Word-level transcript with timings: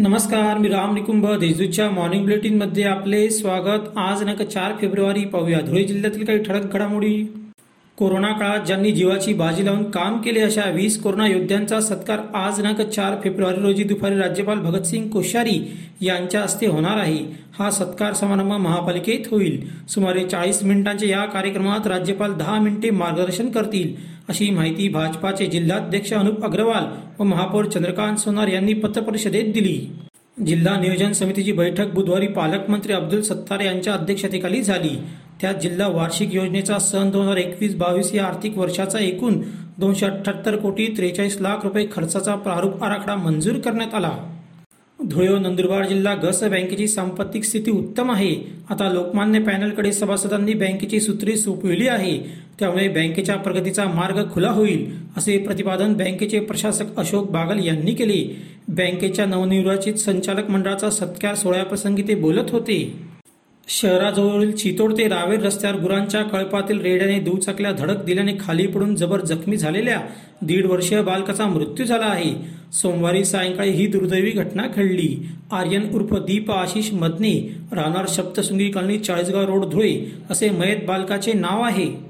नमस्कार 0.00 0.58
मी 0.58 0.68
राम 0.68 0.94
निकुंभ 0.94 1.30
देशदूतच्या 1.30 1.90
मॉर्निंग 1.90 2.22
बुलेटिनमध्ये 2.22 2.84
आपले 2.84 3.30
स्वागत. 3.30 3.98
आज 3.98 4.18
दिनांक 4.18 4.42
चार 4.42 4.72
फेब्रुवारी 4.80 5.24
पाहूया. 5.24 5.60
धुळे 5.60 5.84
जिल्ह्यातील 5.84 6.24
काही 6.24 6.42
ठळक 6.42 6.72
घडामोडी. 6.72 7.32
कोरोना 7.96 8.28
काळात 8.28 8.66
ज्यांनी 8.66 8.92
जीवाची 8.92 9.34
बाजी 9.34 9.64
लावून 9.64 9.90
काम 9.90 10.20
केले 10.20 10.40
अशा 10.40 10.70
वीस 10.70 11.02
कोरोना 11.02 11.26
योद्ध्यांचा 11.26 11.80
सत्कार 11.80 12.18
आज 12.34 12.60
नक 12.60 12.80
चार 12.80 13.14
फेब्रुवारी 13.24 13.60
रोजी 13.60 13.84
दुपारी 13.84 14.18
राज्यपाल 14.18 14.58
भगतसिंग 14.58 15.08
कोश्यारी 15.08 15.76
यांच्या 16.00 16.42
हस्ते 16.42 16.66
होणार 16.66 16.96
आहे. 16.96 17.18
हा 17.58 17.70
सत्कार 17.70 18.12
समारंभ 18.12 18.52
महापालिकेत 18.52 19.28
होईल. 19.30 19.66
सुमारे 19.88 20.24
चाळीस 20.24 20.62
मिनिटांच्या 20.62 21.08
या 21.08 21.24
कार्यक्रमात 21.24 21.86
राज्यपाल 21.86 22.32
दहा 22.32 22.60
मिनिटे 22.60 22.90
मार्गदर्शन 22.90 23.48
करतील. 23.48 24.17
अशी 24.28 24.50
माहिती 24.50 24.88
भाजपाचे 24.88 25.46
जिल्हाध्यक्ष 25.46 26.12
अनुप 26.12 26.44
अग्रवाल 26.44 26.86
व 27.18 27.24
महापौर 27.24 27.64
चंद्रकांत 27.64 28.16
सोनार 28.16 28.48
यांनी 28.48 28.72
पत्रपरिषदेत 28.74 29.52
दिली. 29.54 29.78
जिल्हा 30.46 30.76
नियोजन 30.80 31.12
समितीची 31.12 31.52
बैठक 31.52 31.94
बुधवारी 31.94 32.26
पालकमंत्री 32.26 32.92
अब्दुल 32.92 33.20
सत्तार 33.20 33.60
यांच्या 33.60 33.94
अध्यक्षतेखाली 33.94 34.62
झाली. 34.62 34.90
त्यात 35.40 35.54
जिल्हा 35.54 35.88
वार्षिक 35.88 36.34
योजनेचा 36.34 36.78
सन 36.78 37.10
दोन 37.10 37.26
हजार 37.26 37.36
एकवीस 37.36 37.74
बावीस 37.74 38.14
या 38.14 38.24
आर्थिक 38.24 38.58
वर्षाचा 38.58 38.98
एकूण 38.98 39.40
दोनशे 39.78 40.06
अठ्ठ्याहत्तर 40.06 40.56
कोटी 40.56 40.86
त्रेचाळीस 40.96 41.40
लाख 41.40 41.64
रुपये 41.64 41.86
खर्चाचा 41.92 42.34
प्रारूप 42.34 42.84
आराखडा 42.84 43.14
मंजूर 43.14 43.58
करण्यात 43.58 43.94
आला. 43.94 44.10
धुळे 44.98 45.38
नंदुरबार 45.38 45.86
जिल्हा 45.86 46.14
गस 46.14 46.42
बँकेची 46.44 46.88
सांपत्तिक 46.88 47.44
स्थिती 47.44 47.70
उत्तम 47.70 48.10
आहे. 48.10 48.34
आता 48.70 48.88
लोकमान्य 48.92 49.40
पॅनलकडे 49.40 49.92
सभासदांनी 49.92 50.54
बँकेची 50.54 51.00
सूत्रे 51.00 51.36
सोपविली 51.36 51.88
आहे. 51.88 52.47
त्यामुळे 52.58 52.88
बँकेच्या 52.88 53.36
प्रगतीचा 53.36 53.84
मार्ग 53.84 54.22
खुला 54.32 54.50
होईल 54.50 54.86
असे 55.16 55.38
प्रतिपादन 55.38 55.92
बँकेचे 55.92 56.40
प्रशासक 56.40 56.98
अशोक 56.98 57.30
बागल 57.30 57.64
यांनी 57.66 57.94
केले. 57.94 58.22
बँकेच्या 58.68 59.26
नवनिर्वाचित 59.26 59.94
संचालक 59.94 60.50
मंडळाचा 60.50 60.90
सत्कार 60.90 61.34
सोहळ्याप्रसंगी 61.34 62.02
ते 62.02 62.14
बोलत 62.14 62.50
होते. 62.50 63.08
शहराजवळील 63.68 64.52
चितोड 64.52 64.92
ते 64.98 65.08
रावेर 65.08 65.40
रस्त्यावर 65.40 65.80
गुरांच्या 65.80 66.22
कळपातील 66.22 66.80
रेड्याने 66.80 67.18
दुचाकल्या 67.20 67.72
धडक 67.72 68.04
दिल्याने 68.04 68.32
खाली 68.40 68.66
पडून 68.66 68.94
जबर 68.94 69.20
जखमी 69.20 69.56
झालेल्या 69.56 70.00
दीड 70.42 70.66
वर्षीय 70.66 71.02
बालकाचा 71.02 71.46
मृत्यू 71.46 71.86
झाला 71.86 72.06
आहे. 72.06 72.32
सोमवारी 72.72 73.24
सायंकाळी 73.24 73.70
ही 73.70 73.86
दुर्दैवी 73.86 74.30
घटना 74.30 74.66
घडली. 74.76 75.14
आर्यन 75.52 75.90
उर्फ 75.94 76.14
दीप 76.14 76.50
आशिष 76.50 76.92
मदने 76.92 77.34
राहणार 77.72 78.06
सप्तशृंगी 78.06 78.70
कॉलनी 78.70 78.98
चाळीसगाव 78.98 79.44
रोड 79.44 79.64
धुळे 79.64 79.94
असे 80.30 80.50
मयत 80.50 80.84
बालकाचे 80.86 81.32
नाव 81.32 81.62
आहे. 81.62 82.07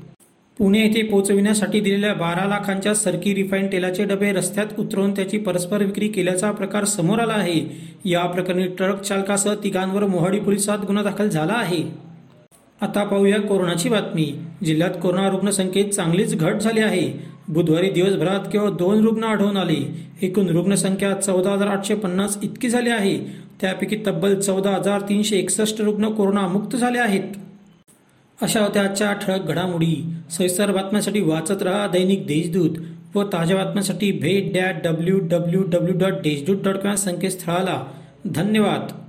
पुणे 0.59 0.79
येथे 0.81 1.03
पोहोचविण्यासाठी 1.03 1.81
दिलेल्या 1.81 2.15
बारा 2.15 2.47
लाखांच्या 2.49 2.95
सरकी 2.95 3.35
रिफाईन 3.35 3.67
तेलाचे 3.67 4.05
डबे 4.05 4.33
रस्त्यात 4.33 4.67
उतरवून 4.79 5.13
त्याची 5.13 5.39
परस्पर 5.39 5.83
विक्री 5.83 6.09
केल्याचा 6.09 6.51
प्रकार 6.51 6.85
समोर 6.85 7.19
आला 7.19 7.33
आहे. 7.33 7.61
या 8.05 8.27
प्रकरणी 8.27 8.67
ट्रक 8.67 9.01
चालकासह 9.01 9.55
तिघांवर 9.65 10.07
मोहाडी 10.07 10.41
पोलिसात 10.41 10.79
गुन्हा 10.79 11.03
दाखल 11.03 11.29
झाला 11.29 11.53
आहे. 11.53 11.83
आता 12.81 13.05
पाहूया 13.05 13.41
कोरोनाची 13.41 13.89
बातमी. 13.89 14.35
जिल्ह्यात 14.65 14.91
कोरोना 15.03 15.31
रुग्णसंख्येत 15.31 15.91
चांगलीच 15.91 16.37
घट 16.37 16.55
झाली 16.55 16.81
आहे. 16.81 17.13
बुधवारी 17.49 17.91
दिवसभरात 17.91 18.41
केवळ 18.53 18.71
दोन 18.71 19.05
रुग्ण 19.05 19.25
आढळून 19.25 19.57
आले. 19.57 20.09
एकूण 20.23 20.49
रुग्णसंख्या 20.49 21.15
चौदा 21.15 21.51
हजार 21.51 21.69
आठशे 21.69 21.95
पन्नास 21.95 22.39
इतकी 22.43 22.69
झाली 22.69 22.91
आहे. 22.91 23.19
त्यापैकी 23.61 23.97
तब्बल 24.07 24.41
चौदा 24.41 24.71
हजार 24.71 25.01
तीनशे 25.01 25.37
एकसष्ट 25.37 25.81
रुग्ण 25.81 26.09
कोरोनामुक्त 26.09 26.77
झाले 26.77 26.99
आहेत. 26.99 27.23
अशा 28.43 28.61
होत्या 28.61 28.83
आजच्या 28.83 29.13
ठळक 29.13 29.41
घडामोडी. 29.45 30.15
सविस्तर 30.31 30.71
बातम्यांसाठी 30.71 31.21
वाचत 31.21 31.63
रहा 31.63 31.87
दैनिक 31.87 32.27
देशदूत 32.27 32.71
व 33.15 33.23
ताज्या 33.23 33.57
बातम्यांसाठी 33.57 34.13
भेट 34.13 34.55
that 34.55 34.75
W 34.85 35.19
W 35.23 35.63
W 35.63 35.99
dot 35.99 36.13
Deshdoot 36.13 36.57
dot 36.63 36.77
com 36.77 36.95
संकेतस्थळाला. 36.95 37.85
धन्यवाद. 38.25 39.08